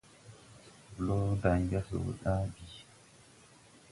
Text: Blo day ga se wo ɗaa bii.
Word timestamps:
Blo 0.95 1.17
day 1.41 1.61
ga 1.69 1.79
se 1.87 1.95
wo 2.01 2.09
ɗaa 2.21 2.43
bii. 2.53 2.75